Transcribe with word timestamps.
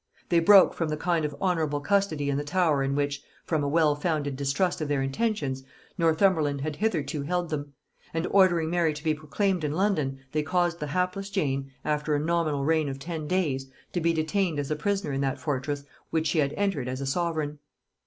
They 0.29 0.39
broke 0.39 0.73
from 0.73 0.89
the 0.89 0.97
kind 0.97 1.25
of 1.25 1.35
honorable 1.39 1.79
custody 1.79 2.31
in 2.31 2.35
the 2.37 2.43
Tower 2.43 2.81
in 2.81 2.95
which, 2.95 3.21
from 3.45 3.63
a 3.63 3.67
well 3.69 3.93
founded 3.93 4.35
distrust 4.35 4.81
of 4.81 4.87
their 4.87 5.03
intentions, 5.03 5.61
Northumberland 5.95 6.61
had 6.61 6.77
hitherto 6.77 7.21
held 7.21 7.51
them; 7.51 7.73
and 8.11 8.25
ordering 8.31 8.71
Mary 8.71 8.93
to 8.95 9.03
be 9.03 9.13
proclaimed 9.13 9.63
in 9.63 9.73
London, 9.73 10.17
they 10.31 10.41
caused 10.41 10.79
the 10.79 10.87
hapless 10.87 11.29
Jane, 11.29 11.69
after 11.85 12.15
a 12.15 12.19
nominal 12.19 12.65
reign 12.65 12.89
of 12.89 12.97
ten 12.97 13.27
days, 13.27 13.67
to 13.93 14.01
be 14.01 14.11
detained 14.11 14.57
as 14.57 14.71
a 14.71 14.75
prisoner 14.75 15.13
in 15.13 15.21
that 15.21 15.39
fortress 15.39 15.83
which 16.09 16.25
she 16.25 16.39
had 16.39 16.53
entered 16.53 16.87
as 16.87 16.99
a 16.99 17.05
sovereign. 17.05 17.59